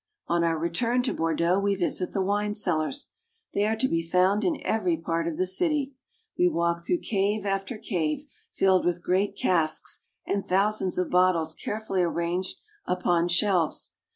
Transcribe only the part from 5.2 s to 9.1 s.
of the city. We walk through cave after cave, filled with